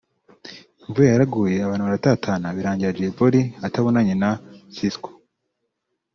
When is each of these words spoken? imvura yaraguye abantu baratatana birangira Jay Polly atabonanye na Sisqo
imvura 0.85 1.07
yaraguye 1.11 1.55
abantu 1.61 1.83
baratatana 1.87 2.47
birangira 2.57 2.95
Jay 2.97 3.11
Polly 3.17 3.41
atabonanye 3.65 4.13
na 4.21 4.29
Sisqo 4.75 5.09